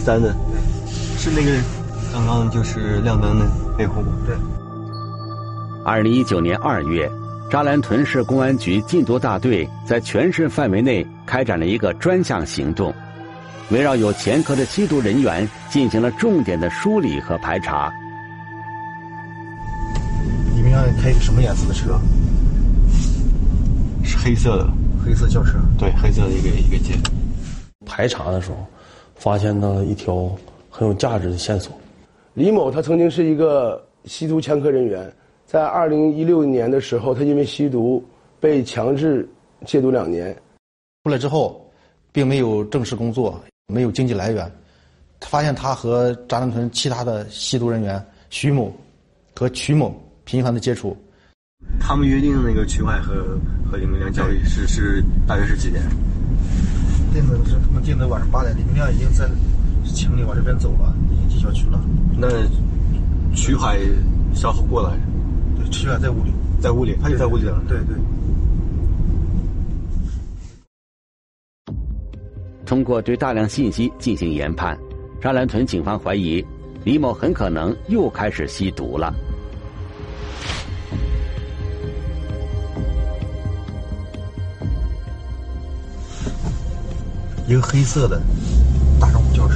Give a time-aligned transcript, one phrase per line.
[0.00, 0.34] 三的，
[1.16, 1.52] 是那个
[2.12, 3.46] 刚刚就是亮灯的
[3.78, 4.08] 那户吗？
[4.26, 4.34] 对。
[5.84, 7.10] 二零一九年二月，
[7.50, 12.92] 扎兰屯市公安局禁毒大队在全市范围内开展了一个专项行动，
[13.70, 17.92] 围绕有前科的吸毒人员进行了重点的梳理和排查。
[20.54, 21.98] 你们要开一个什么颜色的车？
[24.02, 24.68] 是黑色的，
[25.04, 25.58] 黑色轿车。
[25.78, 26.94] 对，黑色的一个一个街。
[27.86, 28.66] 排查的时候，
[29.20, 30.28] 发现了一条
[30.68, 31.72] 很有价值的线索。
[32.34, 35.12] 李某他曾经是一个吸毒前科人员。
[35.44, 38.02] 在二零一六年的时候，他因为吸毒
[38.38, 39.28] 被强制
[39.66, 40.34] 戒毒两年。
[41.04, 41.68] 出来之后，
[42.12, 44.50] 并没有正式工作，没有经济来源。
[45.22, 48.72] 发现他和扎兰屯其他的吸毒人员徐某
[49.34, 50.96] 和曲某频繁的接触。
[51.80, 53.12] 他们约定那个曲海和
[53.70, 55.82] 和李明亮交易是是大约是几点？
[57.12, 59.28] 定的是他们定的晚上八点，李明亮已经在
[59.84, 61.80] 请你往这边走了，已经进小区了。
[62.16, 62.28] 那
[63.34, 63.78] 曲海
[64.34, 64.98] 稍后过来。
[65.70, 67.62] 曲海在屋里，在屋里，他就在屋里了。
[67.68, 67.96] 对对。
[72.66, 74.76] 通过对大量信息进行研判，
[75.20, 76.44] 扎兰屯警方怀疑
[76.82, 79.14] 李某很可能又开始吸毒了。
[87.50, 88.22] 一个黑色的
[89.00, 89.54] 大众轿车，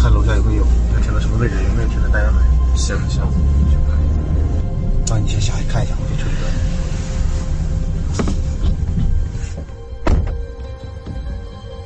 [0.00, 0.64] 看楼下有没有，
[0.94, 1.56] 要停到什么位置？
[1.68, 2.40] 有没有停在单元门？
[2.76, 3.24] 行行。
[5.08, 6.30] 那你先下去看一下，我这车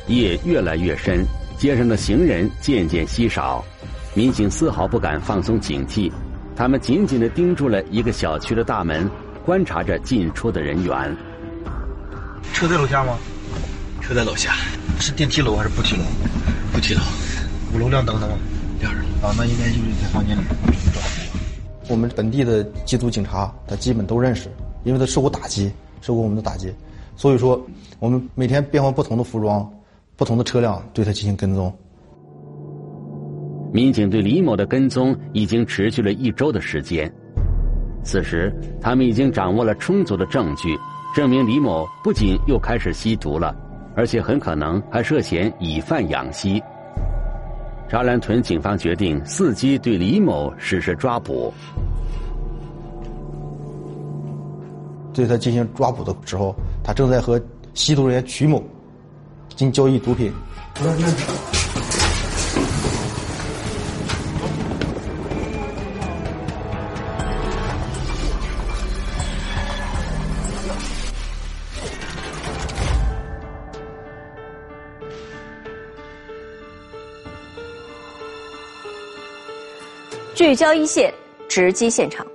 [0.06, 1.24] 夜越来越深，
[1.56, 3.64] 街上的行人渐渐稀少，
[4.12, 6.12] 民警丝毫不敢放松警惕，
[6.54, 9.10] 他们紧紧的盯住了一个小区的大门，
[9.46, 11.16] 观察着进出的人员。
[12.52, 13.16] 车在楼下吗？
[14.00, 14.54] 车在楼下，
[14.98, 16.02] 是电梯楼还是步梯楼？
[16.72, 17.00] 步梯楼。
[17.74, 18.34] 五楼亮灯的吗？
[18.80, 19.00] 亮着。
[19.26, 20.40] 啊，那应该就是在房间里。
[21.88, 24.48] 我们本地的缉毒警察，他基本都认识，
[24.84, 25.70] 因为他受过打击，
[26.00, 26.72] 受过我们的打击，
[27.16, 27.60] 所以说
[27.98, 29.68] 我们每天变换不同的服装、
[30.16, 31.74] 不同的车辆对他进行跟踪。
[33.72, 37.12] 民警对李某的跟踪已经持续了一周的时间，
[38.02, 40.78] 此时他们已经掌握了充足的证据，
[41.14, 43.54] 证明李某不仅又开始吸毒了，
[43.98, 46.62] 而且很可能还涉嫌以贩养吸。
[47.88, 51.52] 扎兰屯警方决定伺机对李某实施抓捕。
[55.12, 56.54] 对他进行抓捕的时候，
[56.84, 57.42] 他正在和
[57.74, 58.62] 吸毒人员曲某
[59.56, 60.32] 进交易毒品。
[80.48, 81.12] 聚焦一线，
[81.46, 82.26] 直击现场。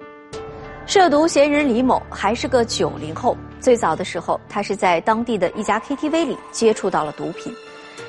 [0.86, 3.36] 涉毒嫌疑人李某还是个九零后。
[3.60, 7.52] 最早的时候，他是在当地的一家 KTV 里接触到了毒品，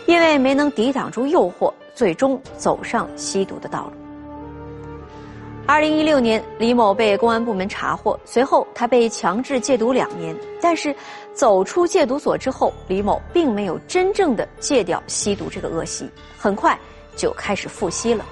[0.05, 3.93] 因为没能抵挡住诱惑，最终走上吸毒的道路。
[5.67, 10.37] 二零一六年，李某被公安部门查获，随后他被强制戒毒两年。
[10.61, 10.95] 但是，
[11.33, 16.79] 走出戒毒所之后，李某并没有真正的戒掉吸毒这个恶习，很快
[17.17, 18.23] 就开始复吸了。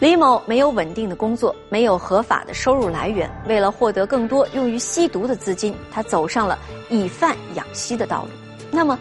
[0.00, 3.28] 李某没有稳定的工作，没有合法的收入来源。
[3.48, 6.56] 为了获得更多用于吸毒的资金，他走上了
[6.88, 8.28] 以贩养吸的道路。
[8.70, 8.96] 那么，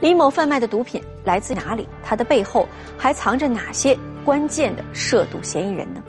[0.00, 1.88] 李某贩卖的毒品来自哪里？
[2.02, 2.66] 他的背后
[2.98, 6.02] 还藏着哪些关键的涉毒嫌疑人呢？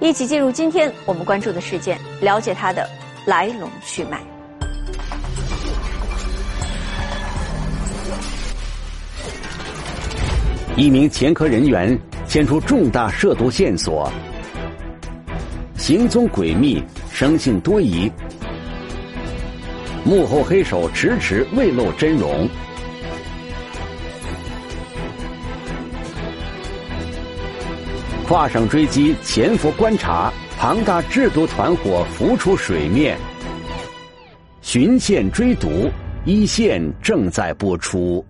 [0.00, 2.88] 一起进入今天我们关注的事件，了解他的
[3.24, 4.20] 来龙去脉。
[10.74, 11.96] 一名前科人员。
[12.28, 14.12] 牵出重大涉毒线索，
[15.78, 18.12] 行踪诡秘，生性多疑，
[20.04, 22.46] 幕后黑手迟迟未露真容。
[28.26, 33.16] 跨省追击，潜伏观察，庞大制毒团伙浮出水面。
[34.60, 35.90] 循线追毒，
[36.26, 38.22] 一线正在播出。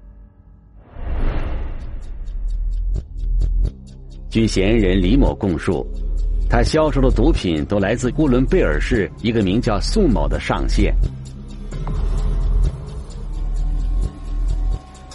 [4.39, 5.85] 据嫌疑人李某供述，
[6.49, 10.95] 他销售的毒品都来自呼伦贝尔市一个名叫宋某的上线。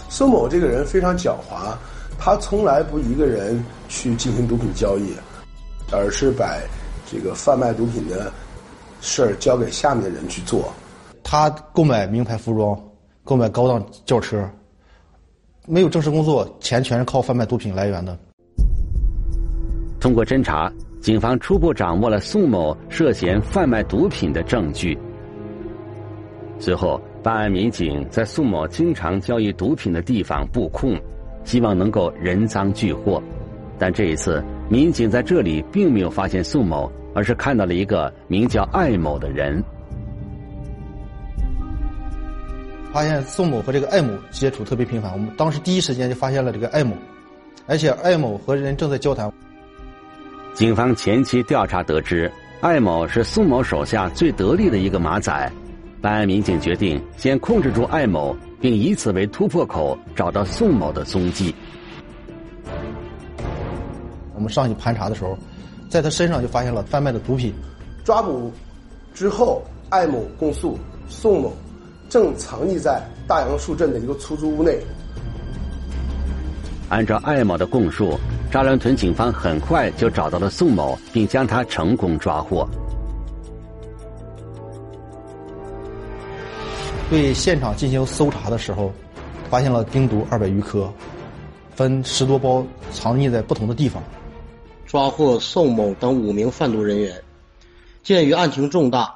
[0.09, 1.73] 宋某这个人非常狡猾，
[2.19, 5.13] 他从来不一个人去进行毒品交易，
[5.89, 6.57] 而是把
[7.09, 8.29] 这个贩卖毒品的
[8.99, 10.69] 事儿交给下面的人去做。
[11.23, 12.77] 他购买名牌服装，
[13.23, 14.45] 购买高档轿车，
[15.65, 18.19] 没有正式工作，钱全是靠贩卖毒品来源的。
[20.03, 20.69] 通过侦查，
[20.99, 24.99] 警方初步掌握了宋某涉嫌贩卖毒品的证据。
[26.59, 30.99] 随后，办案民警在宋某经常交易毒品的地方布控，
[31.45, 33.23] 希望能够人赃俱获。
[33.79, 39.63] 但这一次，民警在这里并没有发现宋某，而是看到了一个名叫艾某的人。
[42.91, 46.93] 发现宋某和这个艾某接触特别频繁，我们当时第一时间就发现了这个艾某，
[47.67, 49.31] 而且艾某和人正在交谈。
[50.53, 55.51] 警方前期调查得知，艾某是宋某手下最得力的一个马仔。
[55.99, 61.55] 办案民警决定先控制住艾某，并以此为突破口，找到宋某的踪迹。
[64.35, 65.35] 我们上去盘查的时候，
[65.89, 67.51] 在他身上就发现了贩卖的毒品。
[68.03, 68.51] 抓捕
[69.11, 70.77] 之后，艾某供述，
[71.09, 71.51] 宋某
[72.09, 74.77] 正藏匿在大杨树镇的一个出租屋内。
[76.93, 78.19] 按照艾某的供述，
[78.51, 82.69] 扎兰屯警方很快就找到了宋某，并将他成功抓获。
[87.09, 88.93] 对现场进行搜查的时候，
[89.49, 90.93] 发现了冰毒二百余颗，
[91.71, 94.03] 分十多包藏匿在不同的地方。
[94.85, 97.19] 抓获宋某等五名贩毒人员。
[98.03, 99.11] 鉴于案情重大，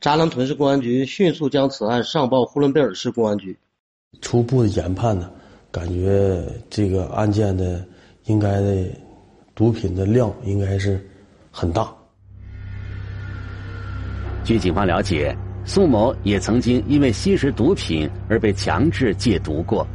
[0.00, 3.58] 扎兰屯市公安局迅速将此案上报呼伦贝尔市公安局。
[4.20, 5.28] 初步的研判呢，
[5.72, 6.40] 感觉
[6.70, 7.84] 这个案件的
[8.26, 8.84] 应该的
[9.54, 11.04] 毒品的量应该是
[11.50, 11.92] 很大。
[14.44, 15.36] 据警方了解。
[15.64, 19.86] 宋某也曾经因为吸食毒品而被强制戒毒过，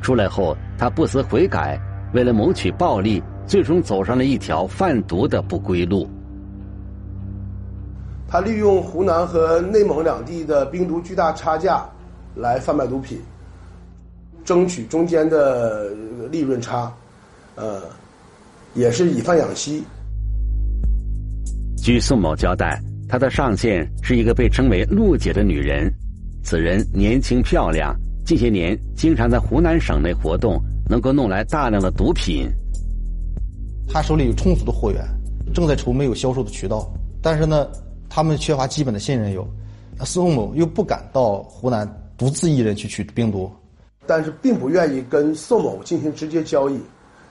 [0.00, 1.76] 出来后他不思悔改，
[2.12, 6.08] 为了谋取暴利，最终走上了一条贩毒的不归路。
[8.28, 11.84] 他利用湖南和内蒙两地的冰毒巨大差价
[12.36, 13.18] 来贩卖毒品，
[14.44, 15.90] 争取中间的
[16.30, 16.92] 利润差，
[17.54, 17.82] 呃，
[18.74, 19.82] 也是以贩养吸。
[21.76, 22.80] 据宋某交代。
[23.06, 25.92] 他的上线是一个被称为陆姐的女人，
[26.42, 27.94] 此人年轻漂亮，
[28.24, 30.58] 近些年经常在湖南省内活动，
[30.88, 32.50] 能够弄来大量的毒品。
[33.86, 35.04] 他手里有充足的货源，
[35.52, 36.90] 正在愁没有销售的渠道，
[37.20, 37.68] 但是呢，
[38.08, 39.46] 他们缺乏基本的信任，有
[40.00, 41.86] 宋某又不敢到湖南
[42.16, 43.52] 独自一人去取冰毒，
[44.06, 46.80] 但是并不愿意跟宋某进行直接交易，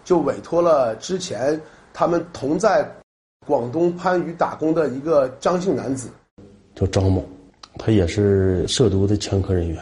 [0.03, 1.59] 就委托了之前
[1.93, 2.89] 他们同在。
[3.45, 6.07] 广东番禺打工的一个张姓男子，
[6.73, 7.21] 叫张某，
[7.77, 9.77] 他也是涉毒的前科人员。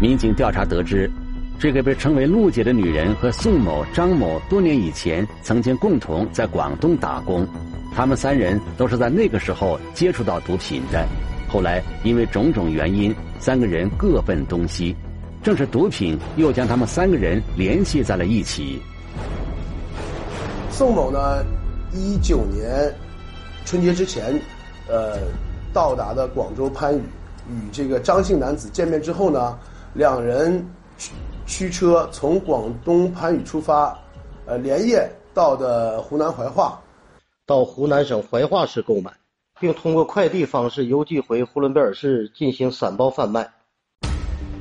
[0.00, 1.10] 民警调查得知，
[1.58, 7.46] 这个被称为陆姐的女人和宋某、张某多年以前曾经共同在广东打工，
[7.94, 11.06] 他们三人都是在那个时候接触到毒品的。
[11.50, 14.96] 后来因为种种原因，三个人各奔东西，
[15.44, 18.80] 正是毒品又将他们三个人联系在了一起。
[20.70, 21.44] 宋某呢？
[21.92, 22.92] 一九年
[23.66, 24.40] 春节之前，
[24.88, 25.18] 呃，
[25.72, 27.02] 到达的广州番禺，
[27.50, 29.56] 与这个张姓男子见面之后呢，
[29.92, 30.66] 两人
[31.46, 33.96] 驱车从广东番禺出发，
[34.46, 36.80] 呃，连夜到的湖南怀化，
[37.44, 39.12] 到湖南省怀化市购买，
[39.60, 43.50] 并通过快递方式邮寄回呼伦贝尔市进行散包贩卖。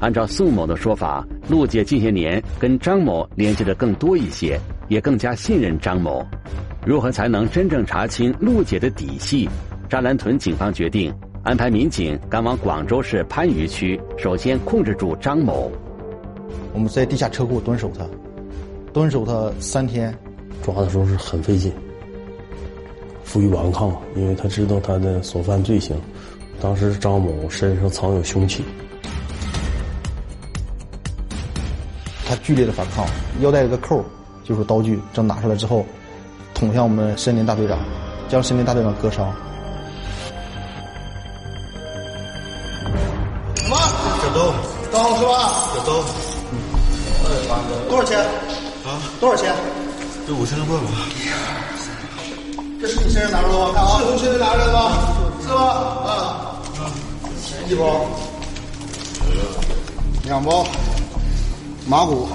[0.04, 6.28] 按照宋某的说法，陆姐近些年跟张某联系的更多一些，也更加信任张某。
[6.86, 9.50] 如何才能真正查清陆姐的底细？
[9.90, 15.72] 扎兰屯警方决定安排民警赶往广州市番禺区，首先控制住张某。
[16.74, 18.06] 我们在地下车库蹲守他，
[18.92, 20.14] 蹲守他三天，
[20.62, 21.72] 抓的时候是很费劲，
[23.24, 25.96] 负隅顽抗，因为他知道他的所犯罪行。
[26.60, 28.66] 当时张某身上藏有凶器，
[32.34, 33.06] 他剧烈的反抗，
[33.42, 34.04] 腰带一个扣
[34.44, 35.86] 就是刀具，正拿出来之后。
[36.56, 37.78] 捅向我们森林大队长，
[38.28, 39.32] 将森林大队长割伤。
[43.56, 43.78] 什么？
[44.22, 44.52] 小刀，
[44.92, 45.16] 刀。
[45.18, 45.54] 是吧？
[45.76, 46.04] 小刀。
[46.52, 46.54] 嗯。
[47.88, 48.20] 多少钱？
[48.20, 48.98] 啊？
[49.20, 49.54] 多少钱？
[50.26, 50.84] 这五千多块吧。
[52.82, 53.72] 这是你身上拿着的吗？
[53.76, 54.80] 看啊，是从身上拿来的吗？
[55.44, 55.62] 是吗？
[55.62, 56.10] 啊。
[56.80, 56.82] 啊。
[57.70, 58.06] 一包？
[60.26, 60.66] 两包。
[61.90, 62.28] 马骨。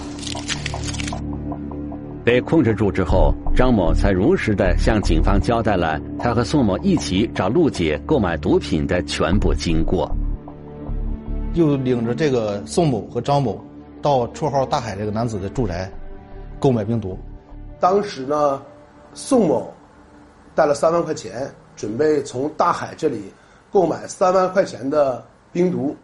[2.25, 10.11] 被控制住之后，张某才如实的向警方交代了他和宋某一起找陆姐购买毒品的全部经过。
[11.55, 13.59] 又领着这个宋某和张某
[14.03, 15.91] 到绰号“大海”这个男子的住宅
[16.61, 17.19] 购买冰毒。
[17.81, 18.61] 当时呢，
[19.15, 19.73] 宋某
[20.55, 23.33] 带了三万块钱，准备从大海这里
[23.73, 25.97] 购买三万块钱的冰毒。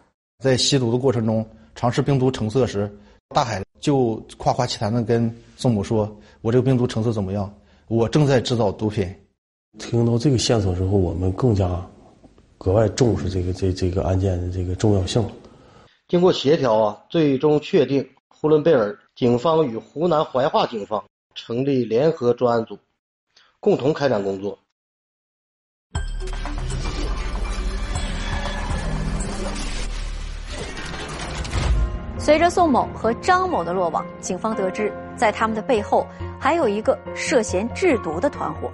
[0.43, 2.91] 在吸毒的过程中尝试冰毒成色时，
[3.31, 7.53] 大海就夸夸其谈的跟宋某说：“我这个病毒成色怎么样？
[7.89, 9.13] 我正在制造毒品。”
[9.79, 11.85] 听到这个线索之后，我们更加
[12.59, 15.25] 格外重视这个这这个案件的这个重要性。
[16.07, 21.03] 经过协调啊，最终确定呼伦贝尔警方与湖南怀化警方
[21.35, 22.79] 成立联合专案组，
[23.59, 24.57] 共同开展工作。
[32.25, 36.07] 随着宋某和张某的落网，警方得知，在他们的背后
[36.41, 38.73] 还有一个涉嫌制毒的团伙。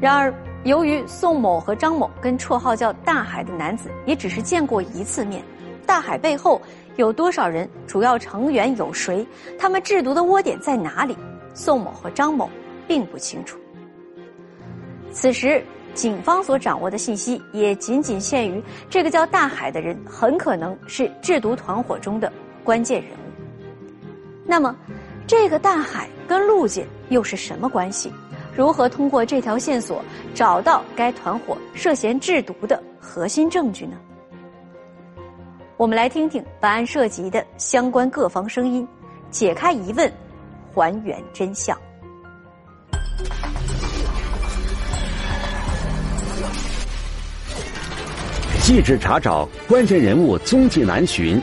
[0.00, 5.40] 然而，由于宋某和张某跟绰号叫“大海”的男子也只是见过一次面，
[5.86, 6.60] 大海背后
[6.96, 9.24] 有多少人，主要成员有谁，
[9.56, 11.16] 他们制毒的窝点在哪里，
[11.54, 12.50] 宋某和张某
[12.88, 13.56] 并不清楚。
[15.12, 15.64] 此时，
[15.98, 24.06] 警方所掌握的信息也仅仅限于这个叫大海的人很可能是制毒团伙中的关键人物。
[24.46, 24.76] 那么，
[25.26, 28.12] 这个大海跟陆姐又是什么关系？
[28.54, 30.00] 如何通过这条线索
[30.36, 33.96] 找到该团伙涉嫌制毒的核心证据呢？
[35.76, 38.86] 我们来听听本案涉及的相关各方声音，
[39.32, 40.12] 解开疑问，
[40.72, 41.76] 还原真相。
[48.68, 51.40] 细致查找关键人物踪迹难寻，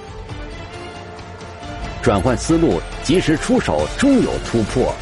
[2.00, 4.94] 转换思路，及时出手，终有突破。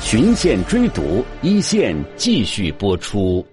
[0.00, 3.44] 循线追毒，一线继续播出。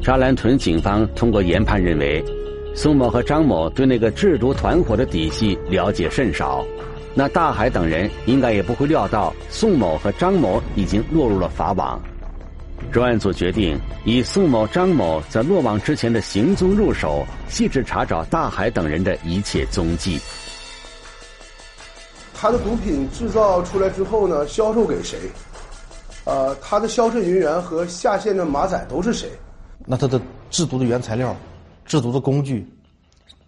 [0.00, 2.24] 扎兰屯警方通过研判认为，
[2.76, 6.64] 宋某和张某对那个制毒团伙的底细了解甚少，
[7.12, 12.00] 那大海等人应该也不会料到宋某和张某已经落入了法网。
[12.92, 20.18] 专案组决定以宋某、张某在落网之前的行踪入手，细致查找大海等人的一切踪迹。
[22.32, 25.18] 他的毒品制造出来之后呢，销售给谁？
[26.24, 29.30] 呃，他的销售人员和下线的马仔都是谁？
[29.84, 31.36] 那他的制毒的原材料、
[31.84, 32.66] 制毒的工具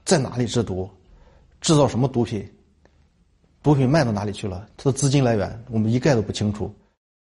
[0.04, 0.88] 在哪里制毒？
[1.60, 2.46] 制造什么毒品？
[3.62, 4.66] 毒品卖到哪里去了？
[4.76, 6.74] 他的资金来源我们一概都不清楚。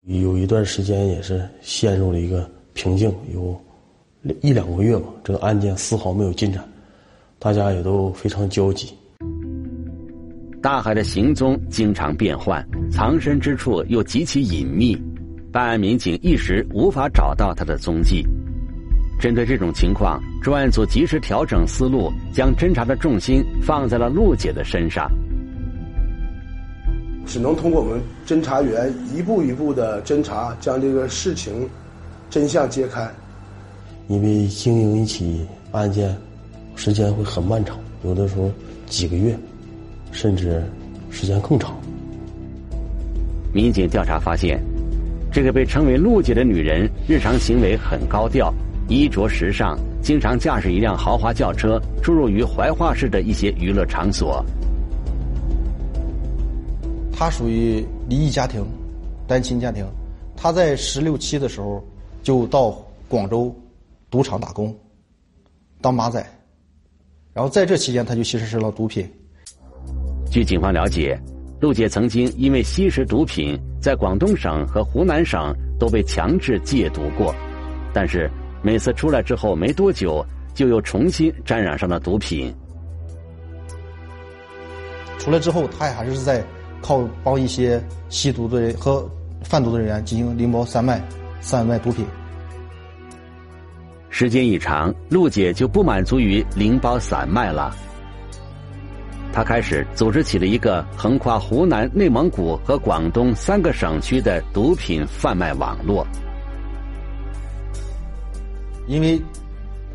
[0.06, 3.60] 有一段时间也是陷入了一个瓶颈，有
[4.40, 6.64] 一两个月吧，这个案件丝毫没有进展，
[7.40, 8.94] 大家也都非常焦急。
[10.62, 14.96] 大海的行踪经常变换，藏身之处又极其隐秘，
[15.50, 18.24] 办案民警一时无法找到他的踪迹。
[19.18, 25.10] 针对这种情况，专案组及时调整思路，将侦查的重心放在了陆姐的身上。
[27.26, 31.68] 只能通过我们侦查员一步一步的侦查，将这个事情
[32.30, 33.06] 真相揭开。
[34.08, 36.16] 因为经营一起案件，
[36.76, 38.50] 时间会很漫长，有的时候
[38.86, 39.36] 几个月。
[40.12, 40.62] 甚至
[41.10, 41.76] 时间更长。
[43.52, 44.58] 民警调查发现，
[45.30, 48.50] 这个被称为“陆姐”的女人，日常行为很高调，
[48.88, 54.42] 衣着时尚，经常驾驶一辆豪华轿车出入于怀化市的一些娱乐场所。
[57.18, 58.62] 她属于离异家庭，
[59.26, 59.86] 单亲家庭。
[60.36, 61.82] 他在十六七的时候
[62.22, 62.76] 就到
[63.08, 63.54] 广州
[64.10, 64.76] 赌场打工，
[65.80, 66.24] 当马仔，
[67.32, 69.10] 然后在这期间，他就吸食了毒品。
[70.30, 71.18] 据警方了解，
[71.58, 77.34] 陆姐曾经因为吸食毒品，在广东省和湖南省都被强制戒毒过，
[77.94, 78.30] 但是
[78.62, 82.54] 每次出来之后没多久，就又重新沾染上了毒品。
[85.18, 86.44] 出来之后，他也还是在
[86.86, 89.04] 靠帮一些吸毒的人和
[89.42, 91.02] 贩毒的人员进行零包散卖、
[91.40, 92.06] 散卖毒品。
[94.08, 97.74] 时间一长，陆姐就不满足于零包散卖了。
[99.32, 106.06] 她开始组织起了一个横跨湖南、内蒙古和广东三个省区的毒品贩卖网络。
[108.86, 109.20] 因为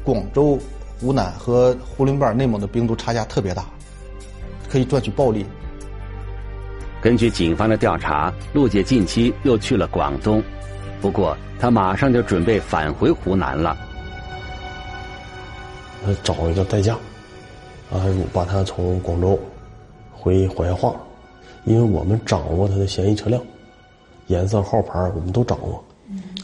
[0.03, 0.59] 广州、
[0.99, 3.63] 湖南和呼伦贝尔、内蒙的冰毒差价特别大，
[4.69, 5.45] 可以赚取暴利。
[7.01, 10.41] 根据警方的调查，陆姐近期又去了广东，
[11.01, 13.75] 不过她马上就准备返回湖南了。
[16.05, 16.97] 她找一个代驾。
[17.91, 17.99] 啊，
[18.31, 19.37] 把他从广州
[20.13, 20.95] 回怀化，
[21.65, 23.43] 因为我们掌握他的嫌疑车辆
[24.27, 25.83] 颜色、号牌，我们都掌握，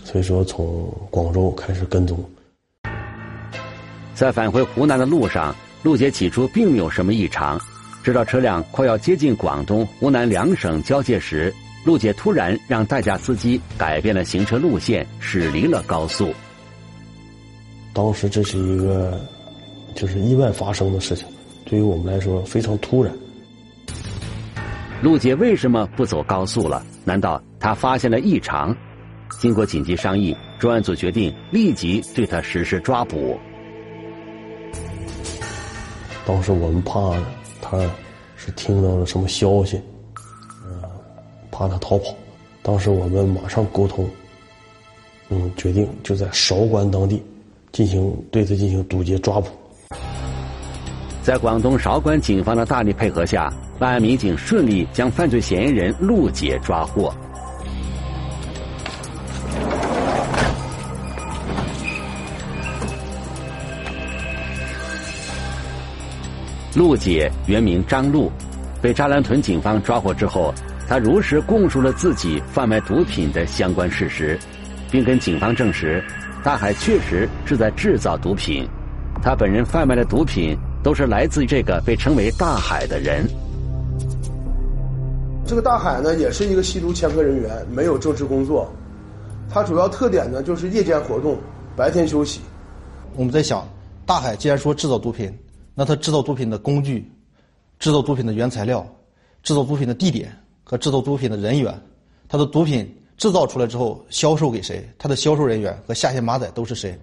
[0.03, 2.21] 所以说从广州开始跟踪。
[4.13, 7.57] 在返回湖南的路上，陆姐起初并没有什么异常，
[8.07, 16.33] 直到车辆快要接近广东、湖南两省交界时，陆姐突然让代驾司机改变了行车路线，驶离了高速。
[17.91, 19.19] 当时这是一个
[19.93, 21.27] 就是意外发生的事情，
[21.65, 23.13] 对于我们来说非常突然。
[25.01, 26.81] 陆姐为什么不走高速了？
[27.03, 28.73] 难道她发现了异常？
[29.37, 33.37] 经过紧急商议，专案组决定立即对她实施抓捕。
[36.25, 37.13] 当时我们怕
[37.69, 37.77] 他
[38.37, 39.81] 是听到了什么消息，
[40.65, 40.81] 嗯，
[41.51, 42.15] 怕他逃跑。
[42.61, 44.09] 当时我们马上沟通，
[45.29, 47.21] 嗯，决定就在韶关当地
[47.73, 49.47] 进行对他进行堵截抓捕。
[51.21, 57.13] 在广东韶关警方的大力配合下，办案民警顺利将犯罪嫌疑人陆杰抓获。
[66.77, 68.31] 陆姐原名张璐，
[68.79, 70.53] 被扎兰屯警方抓获之后，
[70.87, 74.37] 她如实供述了自己贩卖毒品的相关事实，
[74.91, 76.03] 并跟警方证实，
[76.43, 78.63] 大海确实是在制造毒品，
[79.23, 83.25] 他本人贩卖的毒品都是来自这个被称为“大海”的人。
[85.47, 88.71] 这个大海呢，也是一个吸毒前科人员，没有正式工作，
[89.49, 91.39] 他主要特点呢就是夜间活动，
[91.75, 92.41] 白天休息。
[93.15, 93.67] 我们在想，
[94.05, 95.35] 大海既然说制造毒品。
[95.79, 97.07] 那他制造毒品的工具、
[97.77, 98.83] 制造毒品的原材料、
[99.43, 101.71] 制造毒品的地点和制造毒品的人员，
[102.27, 104.83] 他的毒品制造出来之后销售给谁？
[104.97, 106.97] 他的销售人员和下线马仔都是谁？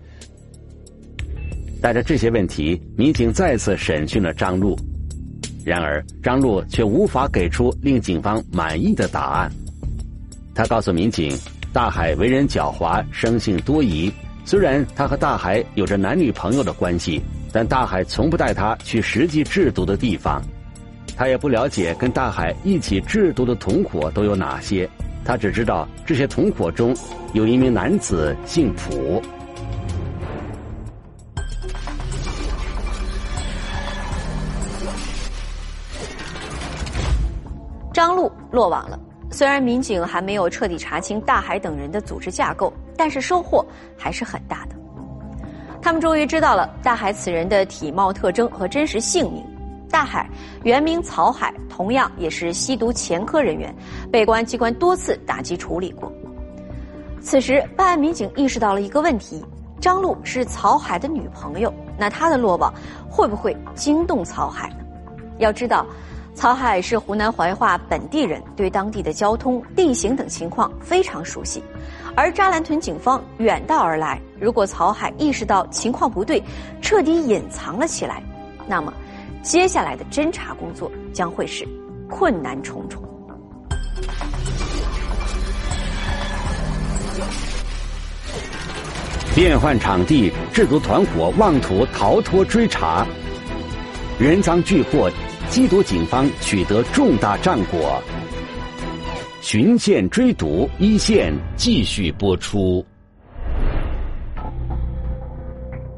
[1.80, 4.76] 带着这些问题，民警再次审讯了张璐，
[5.64, 9.52] 然而张璐却无法给出令警方满意的答案。
[10.52, 11.32] 他告诉民警，
[11.72, 14.12] 大海为人狡猾，生性多疑。
[14.44, 17.22] 虽然他和大海有着男女朋友的关系。
[17.54, 20.42] 但大海从不带他去实际制毒的地方，
[21.16, 24.90] 他也不了解跟大海一起制毒的同伙都有哪些，
[25.24, 26.92] 他只知道这些同伙中
[27.32, 29.22] 有一名男子姓蒲。
[37.92, 38.98] 张璐落网了，
[39.30, 43.64] 虽然民警还没有彻底查清大海等人的组织架构，但是收获
[43.96, 44.74] 还是很大的。
[45.84, 49.44] 他们终于知道了大海此人的体貌特征和真实姓名。
[49.90, 50.26] 大海
[50.62, 53.72] 原名曹海，同样也是吸毒前科人员，
[54.10, 56.10] 被公安机关多次打击处理过。
[57.20, 59.44] 此时，办案民警意识到了一个问题：
[59.78, 62.72] 张璐是曹海的女朋友，那他的落网
[63.06, 64.76] 会不会惊动曹海呢？
[65.36, 65.84] 要知道。
[66.34, 71.62] 曹海是湖南怀化本地人，对当地的交通、地形等情况非常熟悉。
[72.16, 76.40] 而扎兰屯警方远道而来，如果曹海意识到情况不对，
[76.80, 78.22] 彻底隐藏了起来，
[78.68, 78.92] 那么
[79.42, 81.66] 接下来的侦查工作将会是
[82.08, 83.02] 困难重重。
[89.34, 93.04] 变换场地，制毒团伙妄图逃脱追查，
[94.20, 95.10] 人赃俱获。
[95.50, 98.02] 缉毒警方取得重大战果，
[99.44, 102.82] 循线追堵，一线继续播出。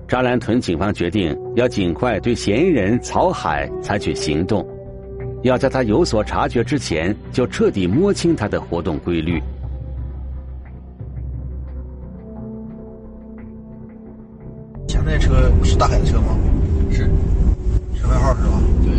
[0.09, 4.67] 扎兰屯警方决定要尽快对嫌疑人曹海采取行动，
[5.45, 9.41] 要在他有所察觉之前就彻底摸清他的活动规律。
[14.89, 16.37] 前面车是大海的车吗？
[16.91, 17.09] 是，
[17.95, 18.61] 车牌号是吧？
[18.83, 18.93] 对。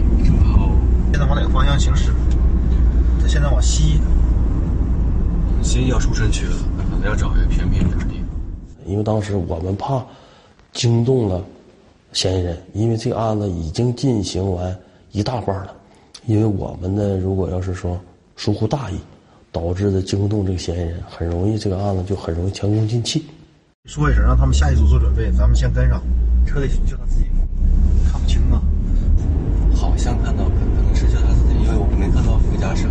[1.12, 2.14] 现在往哪个方向行驶？
[3.22, 4.00] 他现在往西，
[5.68, 8.28] 西要出城区了，可能要找一个偏僻点的地方。
[8.86, 10.02] 因为当时我们怕
[10.72, 11.44] 惊动了
[12.14, 14.76] 嫌疑人，因为这个案子已经进行完
[15.12, 15.74] 一大半了。
[16.26, 18.00] 因为我们呢，如果要是说
[18.38, 18.96] 疏忽大意，
[19.52, 23.26] 导致的惊动这个嫌疑人，很容易这个案子就很容易前功尽弃。
[23.86, 26.02] 说一声，让他们下一组做准备，咱们先跟上。
[26.46, 27.26] 车里就他自己，
[28.10, 28.62] 看不清啊。
[29.76, 32.88] 好像看到，可能是就他自己，因为我没看到副驾驶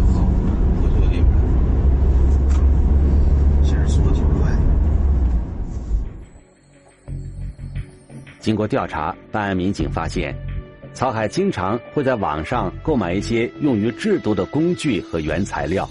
[8.46, 10.32] 经过调查，办案民警发现，
[10.94, 15.88] 曹海经常会在网上购买一些用于制毒的工具和原材料，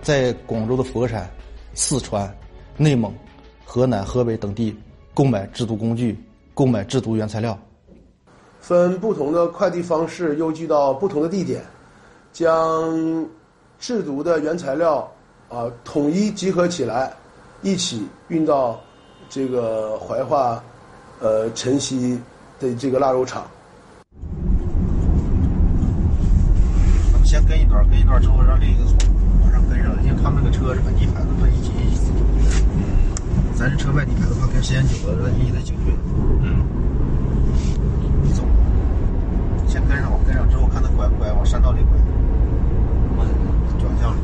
[0.00, 1.28] 在广州的佛山、
[1.74, 2.32] 四川、
[2.76, 3.12] 内蒙、
[3.64, 4.72] 河南、河北等地
[5.14, 6.16] 购买制毒工具、
[6.54, 7.58] 购买制毒原材料。
[8.60, 11.60] 分不同的快递方式邮寄到不同的地点，
[12.32, 13.28] 将
[13.80, 15.12] 制毒的原材料
[15.48, 17.12] 啊统一集合起来，
[17.62, 18.80] 一起运到
[19.34, 20.62] 这个怀化
[21.18, 22.20] 呃晨曦
[22.60, 23.44] 的这个腊肉厂。
[27.10, 28.94] 咱们先跟一段，跟一段之后让另一个组
[29.42, 32.12] 马上跟上，因为他们那个车是本地牌子，分一级一级。
[33.56, 35.92] 咱这车外地牌的话，跟时间久了，容易的警觉。
[36.42, 36.68] 嗯。
[38.22, 38.42] 你走，
[39.66, 41.96] 先跟上吧，跟上之后看他拐不拐，往山道里拐。
[43.80, 44.14] 转向。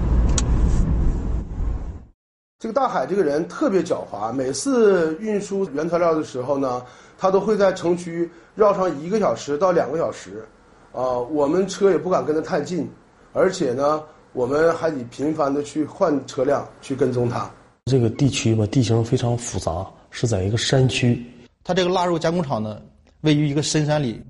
[2.61, 6.83] 这个大海这个人特别狡猾，每次运输原材料的时候呢，
[7.17, 10.45] 他都会在城区绕上一个小时到两个小时，
[10.93, 12.91] 啊，我们车也不敢跟他太近，
[13.33, 17.49] 而且呢，我们还得频繁的去换车辆去跟踪他。
[17.85, 21.25] 这个地区吧，地形非常复杂，是在一个山区。
[21.63, 22.77] 它这个腊肉加工厂呢，
[23.21, 24.21] 位于一个深山里。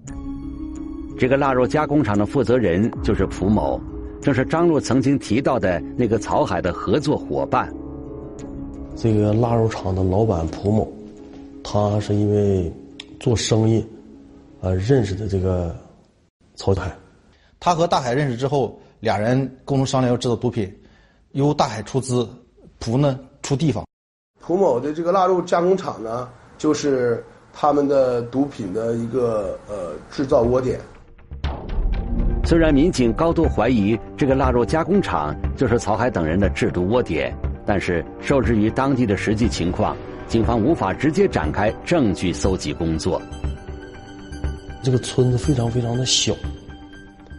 [1.19, 3.81] 这个腊肉加工厂的负责人就是蒲某，
[4.21, 7.73] 正是张璐曾经提到的那个曹海的合作伙伴。
[9.01, 10.89] 这个腊肉厂的老板蒲某，
[11.63, 12.73] 他是因为
[13.21, 13.87] 做生意，
[14.61, 15.73] 呃，认识的这个
[16.57, 16.93] 曹海。
[17.61, 20.69] 他和大海认识之后，俩人共同商量要制造毒品，
[21.31, 22.29] 由大海出资，
[22.81, 23.19] 蒲呢。
[23.41, 23.87] 出地方，
[24.41, 30.79] 蒲某的这个腊肉加工厂呢，就是他们的毒品的一个呃制造窝点。
[32.45, 37.35] 虽然民警高度怀疑这个腊肉加工厂就是曹海等人的制毒窝点，
[37.69, 39.95] 但是受制于当地的实际情况，
[40.27, 43.21] 警方无法直接展开证据搜集工作。
[44.83, 46.35] 这个村子非常非常的小，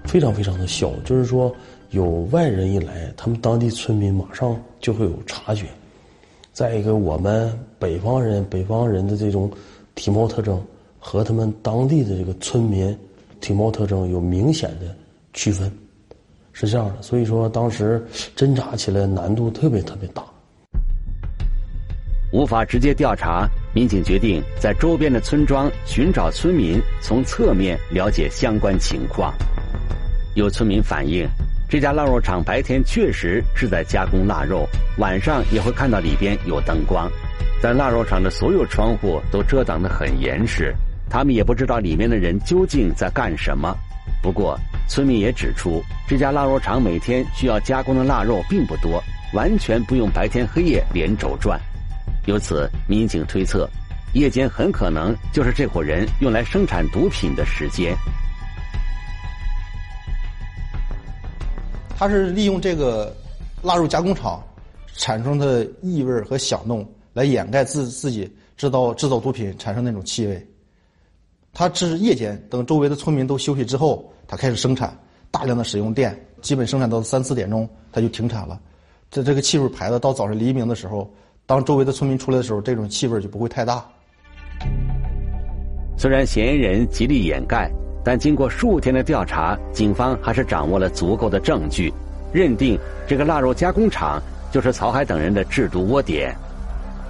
[0.03, 1.51] 非常非常的小，就是说
[1.89, 5.65] 有外人一来，他们当地村民马上就会有察觉。
[6.53, 9.49] 再一个，我们北方人，北方人的这种
[9.95, 10.63] 体貌特征
[10.99, 12.95] 和他们当地的这个村民
[13.41, 14.95] 体貌特征有明显的
[15.33, 15.71] 区分，
[16.59, 17.01] 是这样的。
[17.01, 20.23] 所以说，当时侦查起来难度特别特别大。
[22.31, 29.33] 无法直接调查，民警决定在周边的村庄寻找村民，从侧面了解相关情况。
[30.35, 31.27] 有村民反映。
[31.71, 34.67] 这家腊肉厂白天确实是在加工腊肉，
[34.97, 37.07] 晚上也会看到里边有灯光，
[37.61, 40.73] 但腊肉厂的所有窗户都遮挡得很严实，
[41.07, 43.75] 他们也不知道里面的人究竟在干什么。
[44.19, 49.01] 不过，村民也指出，这家腊肉厂每天需要加工的腊肉并不多，
[49.33, 51.61] 完全不用白天黑夜连轴转。
[52.25, 53.69] 由此，民警推测，
[54.13, 57.95] 夜间很可能就是这伙人用来生产毒品的时间。
[61.95, 63.15] 他是利用这个
[63.61, 64.43] 腊肉加工厂
[64.95, 70.48] 产生的异味和响动来掩盖自自己制造制造毒品产生那种气味。
[71.53, 74.97] 他只是夜间，等周围的村民都休息之后，他开始生产，
[75.31, 78.59] 大量的使用电，基本生产到三四点钟他就停产了。
[79.11, 81.09] 这这个气味排的到早上黎明的时候，
[81.45, 83.85] 当周围的村民出来的时候，这种气味就不会太大。
[85.97, 87.71] 虽然嫌疑人极力掩盖。
[88.01, 91.93] 但经过数天的调查，警方还是掌握了足够的证据，
[92.31, 94.19] 认定这个腊肉加工厂
[94.51, 96.33] 就是曹海等人的制毒窝点。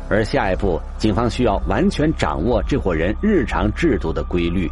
[0.10, 4.70] 而下一步，警方需要完全掌握这伙人日常制度的规律。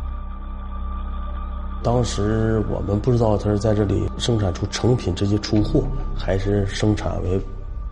[1.83, 5.83] 当时我们不知道他是在这里生产出成品直接出货，
[6.15, 7.39] 还是生产为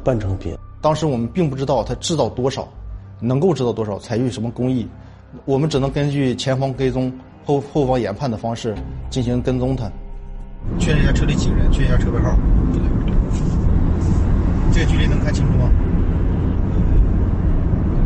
[0.03, 0.57] 半成品。
[0.81, 2.67] 当时我们并不知道他制造多少，
[3.19, 4.87] 能够制造多少，采用什么工艺，
[5.45, 7.13] 我们只能根据前方跟踪。
[7.47, 8.73] 后后方研判的方式
[9.11, 9.87] 进行跟踪他，
[10.79, 12.35] 确认一下车里几个人，确认一下车牌号。
[14.73, 15.69] 这个距离能看清楚吗？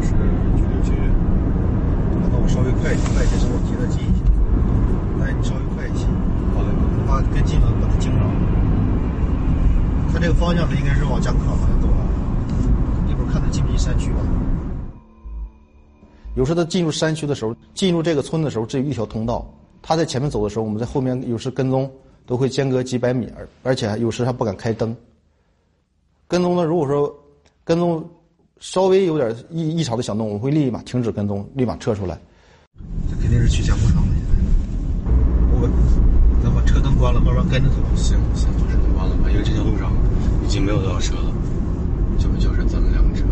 [0.02, 0.10] 是
[0.58, 1.08] 距离距离。
[2.30, 4.20] 那我稍微快一些，快一些，是我替他近一些。
[5.24, 6.06] 来你稍微快一些。
[6.54, 6.68] 好的。
[7.08, 8.20] 怕跟近了把他惊着。
[10.12, 11.96] 他这个方向他应该是往加工厂方向走了。
[13.08, 14.18] 一会儿看他进不进山区吧。
[16.36, 19.50] 有时他进入山区的时候，进入这个村的时候只有一条通道。
[19.82, 21.90] 他在前面走的时候，我们在后面有时跟踪，
[22.26, 24.94] 都会间隔几百米，而而且有时还不敢开灯。
[26.28, 27.10] 跟踪呢，如果说
[27.64, 28.06] 跟踪
[28.60, 32.20] 稍微有点异异常的响动，我会立马停止跟踪，立马撤出来。
[33.10, 34.16] 这肯定是去加工厂的。
[35.62, 35.70] 我
[36.44, 37.76] 咱把车灯关了，慢慢跟着走。
[37.96, 39.92] 行行，把车灯关了吧，因为这条路上
[40.46, 41.34] 已经没有多少车了，
[42.18, 43.26] 就就是咱们两个车。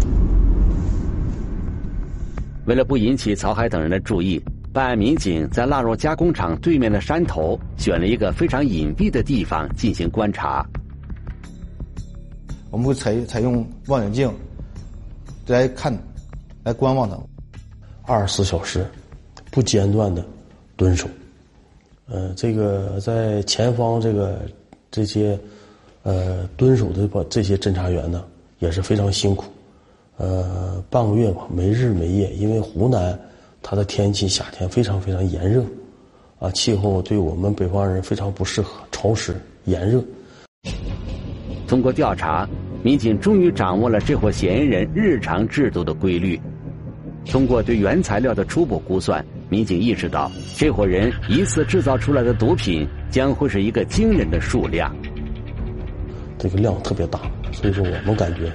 [2.66, 10.66] 为了不引起曹海等人的注意，办案民警在腊肉加工厂对面的山头选了一个非常隐蔽的地方进行观察。
[12.70, 14.30] 我们会采采用望远镜
[15.48, 15.98] 来看，
[16.66, 17.18] 来观望他，
[18.04, 18.86] 二十四小时
[19.58, 20.24] 不间断的
[20.76, 21.08] 蹲守。
[22.08, 24.39] 呃，这个在前方这个
[24.91, 25.36] 这些
[26.04, 28.24] 呃蹲守的这些侦查员呢，
[28.60, 29.46] 也是非常辛苦。
[30.17, 33.20] 呃，半个月吧，没日没夜，因为湖南
[33.63, 35.65] 它的天气夏天非常非常炎热，
[36.38, 40.04] 啊，气候对我们北方人非常不适合，潮湿炎热。
[41.67, 42.48] 通过调查，
[42.84, 46.39] 民警终于掌握了这伙嫌疑人日常制毒的规律。
[47.26, 54.94] 通过对原材料的初步估算，民警意识到这伙人一次制造出来的毒品将会是一个惊人的数量。
[56.38, 58.52] 这个量特别大，所以说我们感觉，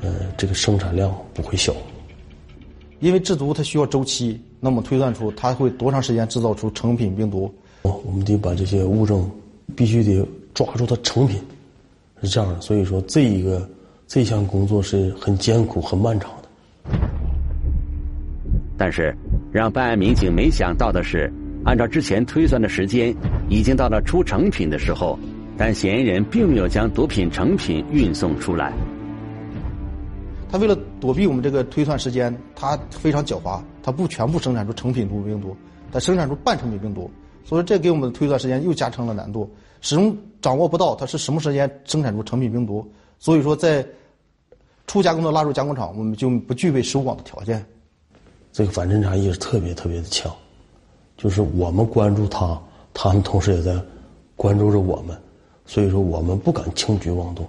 [0.00, 1.74] 呃，这个生产量不会小。
[3.00, 7.52] 因为制毒它需要周期，那么推断出它会多长时间制造出成品病毒。
[7.82, 9.28] 我们得把这些物证
[9.74, 11.40] 必须得抓住它成品，
[12.22, 12.60] 是这样的。
[12.60, 13.68] 所以说这一个
[14.06, 16.98] 这项工作是很艰苦、很漫长的。
[18.76, 19.14] 但是，
[19.52, 21.32] 让办案民警没想到的是，
[21.64, 23.14] 按照之前推算的时间，
[23.48, 25.18] 已经到了出成品的时候，
[25.56, 28.72] 但嫌疑人并没有将毒品成品运送出来。
[30.48, 35.56] 他为了躲避我们这个推算时间，他非常狡猾，他不全部生产出成品毒病毒，
[35.90, 37.10] 他生产出半成品病毒，
[37.44, 42.88] 所以这给我们推算时间又加成了难度，始终掌握不到他是什么时间生产出成品病毒。
[43.18, 43.84] 所以说，在
[44.86, 47.64] 初加工的拉入加工厂，我们就不具备收网的条件。
[48.52, 50.30] 这个反侦查意识特别特别的强，
[51.16, 52.60] 就是我们关注他，
[52.92, 53.80] 他们同时也在
[54.34, 55.16] 关注着我们，
[55.66, 57.48] 所以说我们不敢轻举妄动。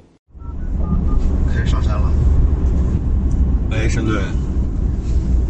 [1.47, 2.11] 开始上山了。
[3.71, 4.21] 喂，沈队，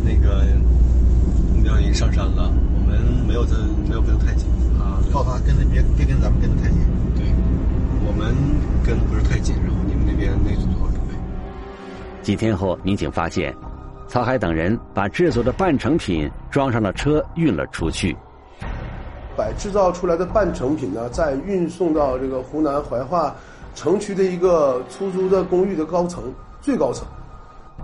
[0.06, 0.46] 那个
[1.54, 3.58] 目标已经上山了，我们没有在
[3.90, 4.48] 没有跟太紧
[4.80, 5.04] 啊。
[5.12, 6.80] 告诉他跟着别别跟咱们跟的太紧。
[7.18, 7.26] 对，
[8.08, 8.34] 我们
[8.86, 11.14] 跟的不是太紧，然后你们那边那组做好准备。
[12.24, 13.54] 几天后，民警发现。
[14.12, 18.14] 曹海等人把制作的半成品装上了车，运了出去。
[19.38, 23.34] 把制造出来的半成品呢，再运送到这个湖南怀化
[23.74, 26.26] 城区的一个出租的公寓的高层，
[26.60, 27.08] 最高层。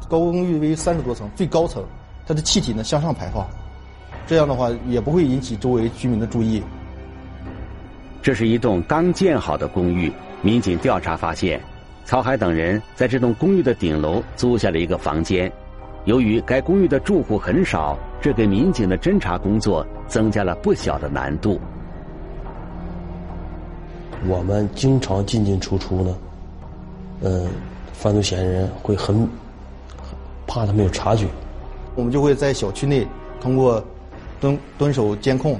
[0.09, 1.81] 高公寓为三十多层，最高层，
[2.27, 3.47] 它的气体呢向上排放，
[4.27, 6.61] 这样的话也不会引起周围居民的注意。
[8.21, 10.11] 这是一栋刚建好的公寓，
[10.41, 11.61] 民警调查发现，
[12.03, 15.49] 曹海等人在这栋公寓的顶楼租下了一个房间。
[16.07, 21.59] 由于该公寓的住户很少，这给民警的侦查工作增加了不小的难度。
[24.25, 26.17] 我们经常进进出出呢，
[27.23, 27.49] 嗯，
[27.91, 29.27] 犯罪嫌疑人会很
[30.47, 31.27] 怕他没有察觉，
[31.93, 33.05] 我们就会在小区内
[33.41, 33.83] 通过
[34.39, 35.59] 蹲蹲守监控，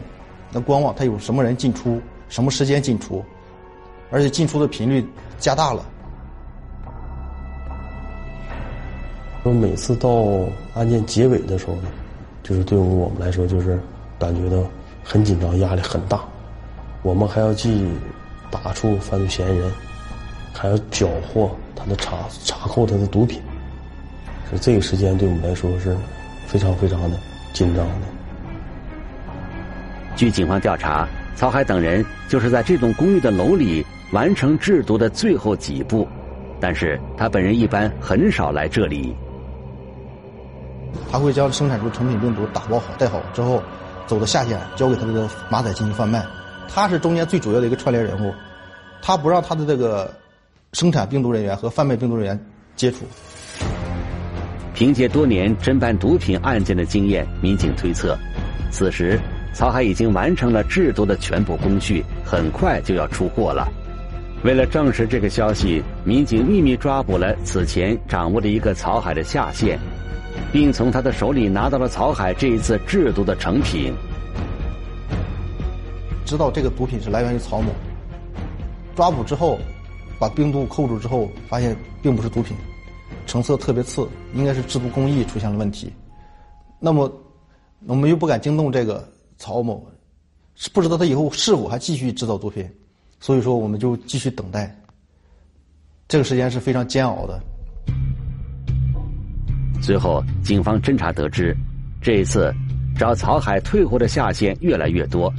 [0.54, 3.22] 那观望他有什么人进出，什么时间进出，
[4.10, 5.06] 而且进出的频率
[5.38, 5.86] 加大了。
[9.48, 10.10] 说每次到
[10.74, 11.84] 案件结尾的时候呢，
[12.44, 13.80] 就是对于我们来说，就是
[14.20, 14.62] 感觉到
[15.02, 16.20] 很紧张，压力很大。
[17.02, 17.88] 我们还要去
[18.52, 19.72] 打出犯罪嫌疑人，
[20.52, 23.42] 还要缴获他的查查扣他的毒品。
[24.52, 25.96] 是这个时间对我们来说是
[26.46, 27.18] 非常非常的
[27.54, 28.08] 紧张的。
[30.18, 31.08] 据警方调查，
[31.38, 36.06] 曹海等人就是在这栋公寓的楼里完成制毒的最后几步，
[36.60, 39.16] 但是他本人一般很少来这里。
[41.12, 43.62] 他会将生产出成品病毒打包好、带好之后，
[44.06, 46.26] 走到下线交给他这个马仔进行贩卖。
[46.68, 48.34] 他是中间最主要的一个串联人物，
[49.02, 50.14] 他不让他的这个
[50.74, 52.46] 生产病毒人员和贩卖病毒人员
[52.76, 53.00] 接触。
[54.74, 58.18] 凭借多年侦办毒品案件的经验，民警推测，
[58.70, 59.20] 此时
[59.54, 63.68] 曹海已经完成了制毒的全部工序，很快就要出货了。
[64.44, 69.80] 为了证实这个消息，民警秘密抓捕了此前掌握的一个曹海的下线。
[70.52, 73.94] 并从他的手里拿到了曹海这一次制毒的成品。
[76.26, 77.72] 知道这个毒品是来源于曹某。
[78.96, 79.60] 抓捕之后，
[80.20, 82.58] 把冰毒扣住之后，发现并不是毒品，
[83.26, 85.94] 成色特别次，应该是制毒工艺出现了问题。
[86.80, 87.12] 那么，
[87.86, 89.08] 我们又不敢惊动这个
[89.38, 89.86] 曹某，
[90.74, 92.68] 不知道他以后是否还继续制造毒品，
[93.20, 94.76] 所以说我们就继续等待。
[96.08, 97.40] 这个时间是非常煎熬的。
[99.82, 101.56] 最后，警方侦查得知，
[102.02, 102.54] 这一次
[102.98, 105.34] 找曹海退货的下线越来越多，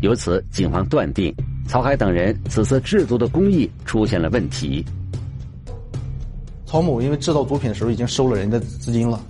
[0.00, 1.34] 由此警方断定，
[1.66, 4.84] 曹海等人此次制毒的工艺出现了问题。
[6.66, 9.20] 曹某因为制造毒品的时候已经收了人家的资金了，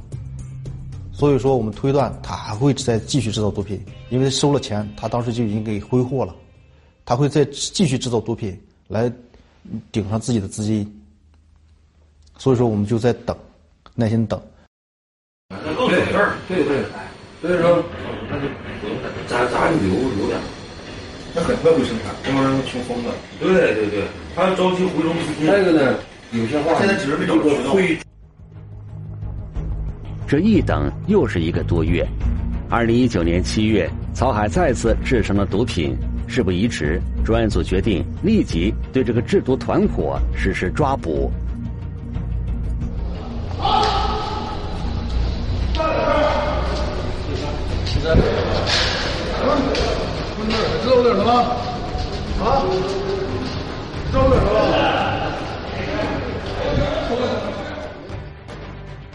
[1.12, 6.34] 所以说我们推断他还会再继续制造毒品，因为收了钱，他当时就已经给挥霍了，
[7.04, 9.12] 他会再继续制造毒品来
[9.92, 10.90] 顶上自己的资金，
[12.38, 13.36] 所以说我们就在等。
[13.94, 14.40] 耐心等。
[15.50, 16.82] 那更省事儿，对对，
[17.40, 17.84] 所以说，
[18.28, 18.48] 那就
[19.28, 20.38] 咱咱留留点，
[21.34, 23.14] 那很快会生产，这帮人穷疯了。
[23.38, 24.04] 对对对，
[24.34, 25.46] 他要着急回笼资金。
[25.46, 25.98] 那个呢，
[26.32, 27.76] 有些话现在只是没找渠道。
[30.26, 32.04] 这一等又是一个多月。
[32.70, 35.96] 二零一九年七月，曹海再次制成了毒品。
[36.26, 41.30] 事不宜迟，专案组决定立即对这个制毒团伙实施抓捕。
[48.04, 48.14] 知道
[51.02, 51.32] 点什么？
[52.44, 52.60] 啊？
[54.12, 54.50] 知道点什么？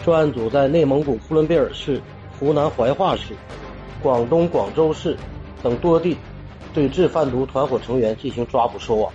[0.04, 2.02] 专案组在内蒙古呼伦贝尔市、
[2.39, 3.36] 湖南怀化市、
[4.02, 5.15] 广东广州市
[5.62, 6.17] 等多地
[6.73, 9.13] 对制贩毒团伙成员进行抓捕收网。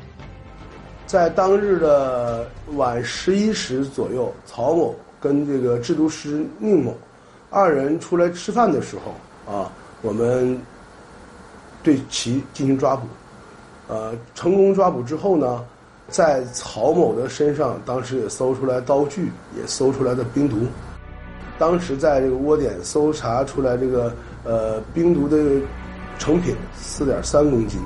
[1.04, 6.96] 在当日的晚十一时左右，曹某跟这个制毒师宁某
[7.50, 9.12] 二人出来吃饭的时候，
[9.46, 9.70] 啊，
[10.02, 10.58] 我们
[11.82, 13.06] 对其进行抓捕。
[13.86, 15.62] 呃，成功抓捕之后呢，
[16.08, 20.66] 在曹某的身上，当时也搜出来刀具，也搜出来的冰毒。
[21.58, 25.60] 当时在这个窝点搜查出来这个呃冰毒的
[26.18, 27.78] 成品四点三公斤。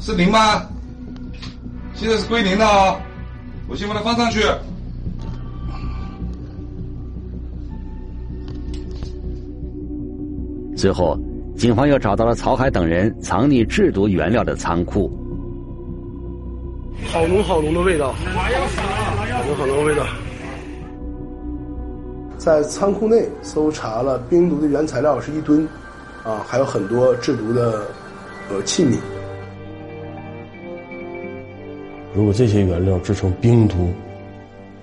[0.00, 0.62] 是零吗？
[1.94, 2.98] 现在是归零的哦，
[3.68, 4.42] 我先把它放上去。
[10.80, 11.14] 随后，
[11.54, 15.12] 警方又找到了曹海等人藏匿制毒原料的仓库。
[17.04, 20.06] 好浓好浓的味道，好浓好浓的味道。
[22.38, 25.68] 在仓库内搜查了冰毒的原材料是一吨，
[26.24, 27.82] 啊，还有很多制毒的
[28.48, 28.96] 呃器皿。
[32.14, 33.92] 如果这些原料制成冰毒，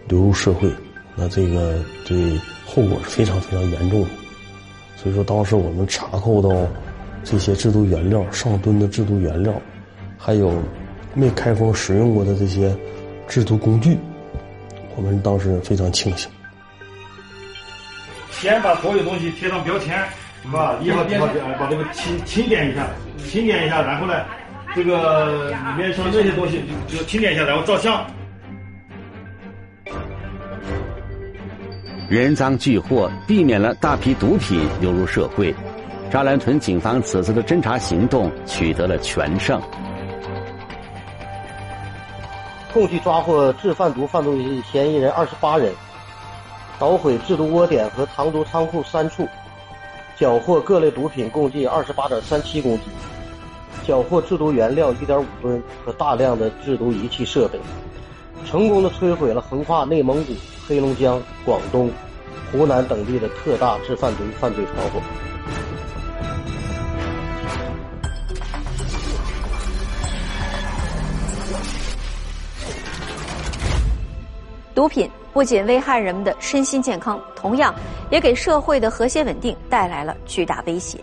[0.07, 0.69] 流入社会，
[1.15, 4.07] 那这个对后果是非常非常严重的。
[4.99, 6.49] 所以说，当时我们查扣到
[7.23, 9.53] 这些制毒原料上吨的制毒原料，
[10.17, 10.51] 还有
[11.13, 12.75] 没开封使用过的这些
[13.27, 13.95] 制毒工具，
[14.95, 16.27] 我们当时非常庆幸。
[18.31, 19.97] 先把所有东西贴上标签，
[20.43, 20.75] 是吧？
[20.81, 21.21] 一号、店，
[21.59, 22.87] 把这个清清点一下，
[23.29, 24.25] 清点一下，然后呢，
[24.75, 28.03] 这个里面像这些东西就就清点一下，然后照相。
[32.09, 35.53] 人赃俱获，避免了大批毒品流入社会。
[36.09, 39.61] 扎兰屯警方此次的侦查行动取得了全胜，
[42.73, 45.73] 共计抓获制贩毒犯罪嫌疑人二十八人，
[46.79, 49.27] 捣毁制毒窝点和藏毒仓库三处，
[50.17, 52.83] 缴获各类毒品共计二十八点三七公斤，
[53.85, 57.59] 缴获制毒原料一点五吨和大量的制毒仪器设备，
[58.49, 60.33] 成功的摧毁了横跨内蒙古。
[60.65, 61.89] 黑龙江、广东、
[62.51, 65.01] 湖南等地的特大制贩毒犯罪团伙。
[74.75, 77.73] 毒品不仅危害人们的身心健康，同样
[78.09, 80.99] 也给社会的和谐稳定带来了巨大威胁。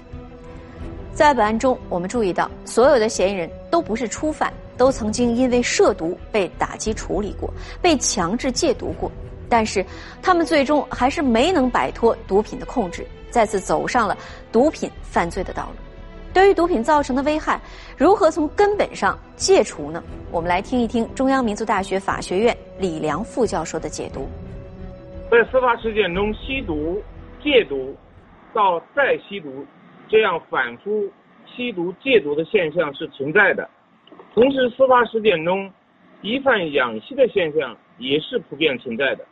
[1.14, 7.48] 在本案中，我们注意到，所有的嫌疑人都不是初犯，都曾经因为涉毒被打击处理过，
[7.80, 9.10] 被强制戒毒过。
[9.48, 9.84] 但是，
[10.20, 14.18] 他们最终还是没能摆脱毒品的控制，再次走上了
[14.50, 15.76] 毒品犯罪的道路。
[16.32, 17.60] 对于毒品造成的危害，
[17.96, 20.02] 如何从根本上戒除呢？
[20.32, 24.28] 我们来听一听中央民族大学法学院李良副教授的解读。
[25.30, 27.00] 在司法实践中，吸毒、
[27.40, 27.94] 戒毒
[28.52, 29.64] 到再吸毒，
[30.14, 31.10] 这样反复
[31.44, 33.68] 吸毒戒毒的现象是存在的。
[34.32, 35.68] 同时，司法实践中
[36.22, 39.26] 疑犯养吸的现象也是普遍存在的。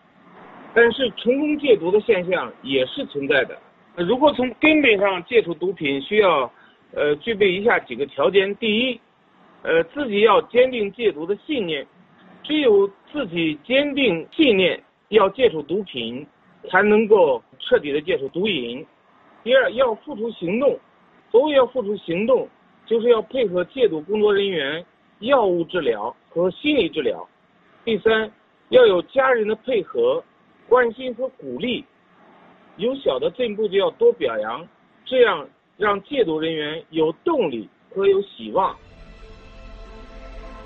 [0.74, 3.56] 但是成功戒毒的现象也是存在的。
[3.94, 6.52] 如果从根本上戒除毒品，需要
[6.92, 9.00] 呃具备以下几个条件：第一，
[9.62, 11.86] 呃自己要坚定戒毒的信念，
[12.42, 16.26] 只有自己坚定信念要戒除毒品，
[16.68, 18.84] 才能够彻底的戒除毒瘾；
[19.42, 20.78] 第二，要付出行动。
[21.30, 22.48] 所谓要付出行动，
[22.86, 24.84] 就是要配合戒毒工作人员
[25.20, 27.26] 药物治疗和心理治疗；
[27.84, 28.30] 第三，
[28.68, 30.22] 要有家人的配合。
[30.68, 31.84] 关心和鼓励，
[32.76, 34.66] 有小的进步就要多表扬，
[35.04, 38.74] 这样让戒毒人员有动力和有希望。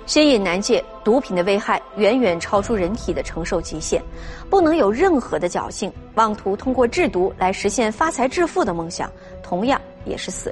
[0.07, 4.01] 吸引难戒，毒品的危害远远超出人体的承受极限，
[4.49, 9.11] 不能有任何的侥幸，妄图通过制毒来实现发财致富的梦想，
[9.43, 10.51] 同样也是死。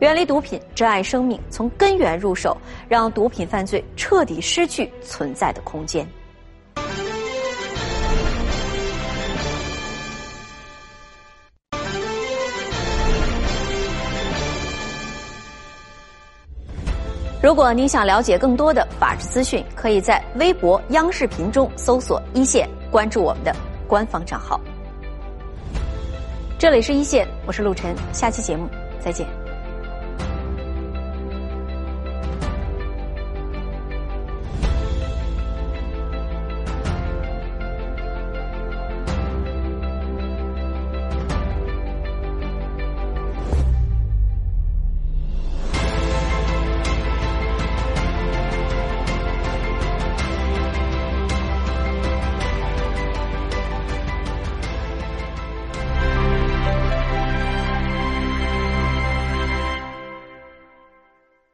[0.00, 2.54] 远离毒品，珍爱生命，从根源入手，
[2.86, 6.06] 让毒品犯罪彻底失去存在的空间。
[17.46, 23.54] 如果您想了解更多的法治资讯，可以在微博、央视频中搜索“一线”，关注我们的
[23.86, 24.60] 官方账号。
[26.58, 28.66] 这里是一线，我是陆晨，下期节目
[28.98, 29.45] 再见。